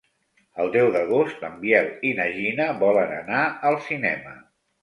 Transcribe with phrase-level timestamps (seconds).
[0.63, 4.39] El deu d'agost en Biel i na Gina volen anar al cinema.